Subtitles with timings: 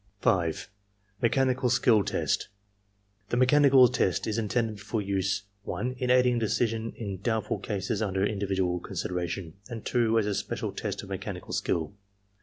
[0.21, 0.67] 5.
[1.21, 2.47] MECHANICAL SKILL TEST
[3.29, 8.27] The mechanical test is intended for use (1) in aiding decision in doubtful cases imder
[8.27, 11.93] individual consideration, and (2) as a special test of mechanical skill.